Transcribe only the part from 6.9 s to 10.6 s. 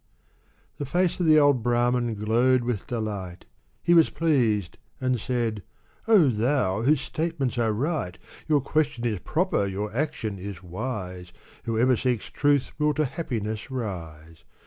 statements are right! Your question is proper, your action